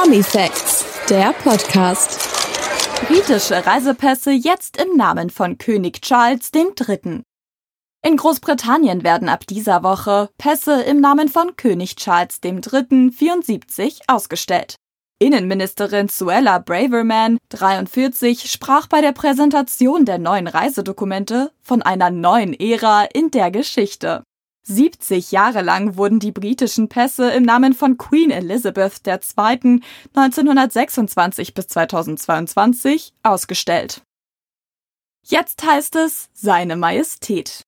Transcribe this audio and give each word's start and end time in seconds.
Promi 0.00 0.22
Facts, 0.22 0.84
der 1.10 1.32
Podcast. 1.32 2.20
Britische 3.08 3.66
Reisepässe 3.66 4.30
jetzt 4.30 4.80
im 4.80 4.96
Namen 4.96 5.28
von 5.28 5.58
König 5.58 6.02
Charles 6.02 6.52
III. 6.54 7.22
In 8.06 8.16
Großbritannien 8.16 9.02
werden 9.02 9.28
ab 9.28 9.44
dieser 9.48 9.82
Woche 9.82 10.30
Pässe 10.38 10.82
im 10.82 11.00
Namen 11.00 11.28
von 11.28 11.56
König 11.56 11.96
Charles 11.96 12.38
III. 12.44 13.10
74 13.10 14.02
ausgestellt. 14.06 14.76
Innenministerin 15.18 16.08
Suella 16.08 16.60
Braverman, 16.60 17.38
43, 17.48 18.52
sprach 18.52 18.86
bei 18.86 19.00
der 19.00 19.12
Präsentation 19.12 20.04
der 20.04 20.18
neuen 20.18 20.46
Reisedokumente 20.46 21.50
von 21.60 21.82
einer 21.82 22.10
neuen 22.10 22.54
Ära 22.54 23.02
in 23.12 23.32
der 23.32 23.50
Geschichte. 23.50 24.22
70 24.68 25.32
Jahre 25.32 25.62
lang 25.62 25.96
wurden 25.96 26.20
die 26.20 26.30
britischen 26.30 26.88
Pässe 26.90 27.30
im 27.30 27.42
Namen 27.42 27.72
von 27.72 27.96
Queen 27.96 28.30
Elizabeth 28.30 29.00
II. 29.06 29.80
1926 30.14 31.54
bis 31.54 31.68
2022 31.68 33.14
ausgestellt. 33.22 34.02
Jetzt 35.26 35.64
heißt 35.64 35.96
es 35.96 36.28
Seine 36.34 36.76
Majestät. 36.76 37.62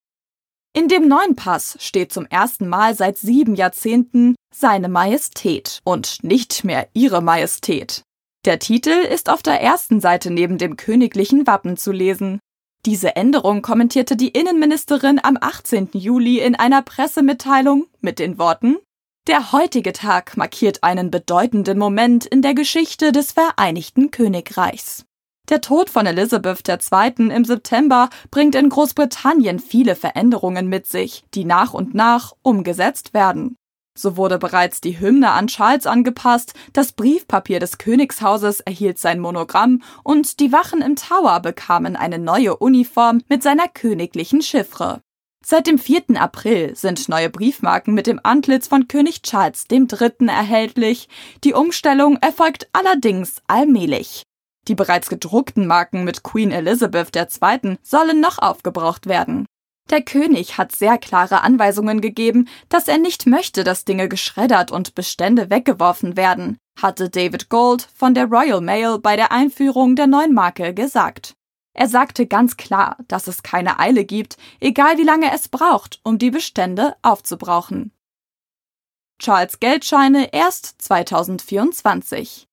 In 0.73 0.89
dem 0.89 1.09
neuen 1.09 1.37
Pass 1.37 1.77
steht 1.81 2.13
zum 2.13 2.27
ersten 2.27 2.69
Mal 2.69 2.95
seit 2.95 3.19
sieben 3.19 3.55
Jahrzehnten 3.55 4.37
Seine 4.55 4.89
Majestät 4.89 5.81
und 5.85 6.23
nicht 6.23 6.65
mehr 6.65 6.89
Ihre 6.93 7.23
Majestät. 7.23 8.03
Der 8.45 8.59
Titel 8.59 8.91
ist 8.91 9.31
auf 9.31 9.43
der 9.43 9.61
ersten 9.61 10.01
Seite 10.01 10.31
neben 10.31 10.59
dem 10.59 10.77
königlichen 10.77 11.47
Wappen 11.47 11.77
zu 11.77 11.93
lesen. 11.93 12.41
Diese 12.87 13.15
Änderung 13.15 13.61
kommentierte 13.61 14.17
die 14.17 14.29
Innenministerin 14.29 15.21
am 15.23 15.37
18. 15.39 15.91
Juli 15.93 16.39
in 16.39 16.55
einer 16.55 16.81
Pressemitteilung 16.81 17.87
mit 18.01 18.19
den 18.19 18.39
Worten 18.39 18.79
Der 19.27 19.53
heutige 19.53 19.93
Tag 19.93 20.39
markiert 20.39 20.83
einen 20.83 21.11
bedeutenden 21.11 21.79
Moment 21.79 22.25
in 22.25 22.41
der 22.41 22.55
Geschichte 22.55 23.13
des 23.13 23.33
Vereinigten 23.33 24.11
Königreichs. 24.11 25.05
Der 25.51 25.61
Tod 25.61 25.91
von 25.91 26.07
Elizabeth 26.07 26.67
II. 26.67 27.29
im 27.29 27.45
September 27.45 28.09
bringt 28.31 28.55
in 28.55 28.71
Großbritannien 28.71 29.59
viele 29.59 29.95
Veränderungen 29.95 30.69
mit 30.69 30.87
sich, 30.87 31.25
die 31.35 31.45
nach 31.45 31.75
und 31.75 31.95
nach 31.95 32.33
umgesetzt 32.43 33.13
werden. 33.13 33.57
So 34.01 34.17
wurde 34.17 34.39
bereits 34.39 34.81
die 34.81 34.99
Hymne 34.99 35.33
an 35.33 35.49
Charles 35.49 35.87
angepasst, 35.87 36.55
das 36.73 36.93
Briefpapier 36.93 37.61
des 37.61 37.77
Königshauses 37.77 38.61
erhielt 38.61 38.99
sein 38.99 39.21
Monogramm 39.21 39.83
und 40.03 40.41
die 40.41 40.53
Wachen 40.53 40.81
im 40.81 40.97
Tower 40.97 41.41
bekamen 41.41 41.97
eine 41.97 42.19
neue 42.19 42.57
Uniform 42.57 43.21
mit 43.29 43.43
seiner 43.43 43.69
königlichen 43.69 44.41
Chiffre. 44.41 45.03
Seit 45.45 45.67
dem 45.67 45.79
4. 45.79 46.19
April 46.19 46.75
sind 46.77 47.11
neue 47.11 47.29
Briefmarken 47.29 47.93
mit 47.93 48.07
dem 48.07 48.21
Antlitz 48.23 48.69
von 48.69 48.89
König 48.89 49.21
Charles 49.21 49.67
III. 49.71 50.29
erhältlich. 50.29 51.11
Die 51.45 51.53
Umstellung 51.53 52.17
erfolgt 52.23 52.71
allerdings 52.73 53.43
allmählich. 53.49 54.23
Die 54.67 54.75
bereits 54.75 55.11
gedruckten 55.11 55.67
Marken 55.67 56.05
mit 56.05 56.23
Queen 56.23 56.53
Elizabeth 56.53 57.15
II. 57.15 57.77
sollen 57.83 58.21
noch 58.21 58.39
aufgebraucht 58.39 59.09
werden. 59.09 59.45
Der 59.91 60.03
König 60.03 60.57
hat 60.57 60.71
sehr 60.71 60.99
klare 60.99 61.43
Anweisungen 61.43 62.01
gegeben, 62.01 62.49
dass 62.69 62.87
er 62.87 62.99
nicht 62.99 63.27
möchte, 63.27 63.65
dass 63.65 63.85
Dinge 63.85 64.09
geschreddert 64.09 64.71
und 64.71 64.95
Bestände 64.95 65.51
weggeworfen 65.51 66.17
werden, 66.17 66.59
hatte 66.81 67.11
David 67.11 67.49
Gold 67.49 67.89
von 67.95 68.15
der 68.15 68.27
Royal 68.27 68.61
Mail 68.61 69.01
bei 69.01 69.17
der 69.17 69.33
Einführung 69.33 69.97
der 69.97 70.07
neuen 70.07 70.33
Marke 70.33 70.73
gesagt. 70.75 71.35
Er 71.75 71.89
sagte 71.89 72.27
ganz 72.27 72.57
klar, 72.57 72.99
dass 73.09 73.27
es 73.27 73.43
keine 73.43 73.81
Eile 73.81 74.05
gibt, 74.05 74.37
egal 74.61 74.97
wie 74.99 75.05
lange 75.05 75.33
es 75.35 75.49
braucht, 75.49 76.01
um 76.05 76.19
die 76.19 76.31
Bestände 76.31 76.95
aufzubrauchen. 77.03 77.93
Charles 79.19 79.61
Geldscheine 79.61 80.33
erst 80.33 80.81
2024. 80.83 82.50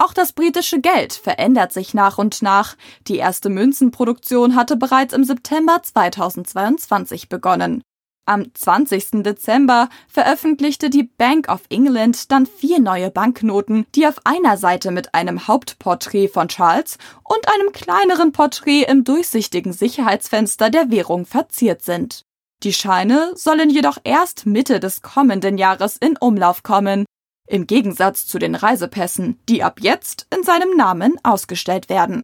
Auch 0.00 0.12
das 0.12 0.32
britische 0.32 0.80
Geld 0.80 1.12
verändert 1.12 1.72
sich 1.72 1.92
nach 1.92 2.18
und 2.18 2.40
nach. 2.40 2.76
Die 3.08 3.16
erste 3.16 3.50
Münzenproduktion 3.50 4.54
hatte 4.54 4.76
bereits 4.76 5.12
im 5.12 5.24
September 5.24 5.82
2022 5.82 7.28
begonnen. 7.28 7.82
Am 8.24 8.54
20. 8.54 9.22
Dezember 9.22 9.88
veröffentlichte 10.06 10.90
die 10.90 11.02
Bank 11.02 11.48
of 11.48 11.62
England 11.70 12.30
dann 12.30 12.46
vier 12.46 12.78
neue 12.78 13.10
Banknoten, 13.10 13.86
die 13.94 14.06
auf 14.06 14.20
einer 14.24 14.56
Seite 14.58 14.90
mit 14.90 15.14
einem 15.14 15.48
Hauptporträt 15.48 16.28
von 16.28 16.48
Charles 16.48 16.98
und 17.24 17.48
einem 17.48 17.72
kleineren 17.72 18.32
Porträt 18.32 18.82
im 18.82 19.02
durchsichtigen 19.02 19.72
Sicherheitsfenster 19.72 20.68
der 20.68 20.90
Währung 20.90 21.24
verziert 21.24 21.82
sind. 21.82 22.22
Die 22.62 22.74
Scheine 22.74 23.32
sollen 23.34 23.70
jedoch 23.70 23.98
erst 24.04 24.44
Mitte 24.44 24.78
des 24.78 25.00
kommenden 25.00 25.56
Jahres 25.56 25.96
in 25.96 26.16
Umlauf 26.18 26.62
kommen. 26.62 27.06
Im 27.48 27.66
Gegensatz 27.66 28.26
zu 28.26 28.38
den 28.38 28.54
Reisepässen, 28.54 29.38
die 29.48 29.62
ab 29.62 29.80
jetzt 29.80 30.26
in 30.34 30.44
seinem 30.44 30.76
Namen 30.76 31.16
ausgestellt 31.22 31.88
werden. 31.88 32.22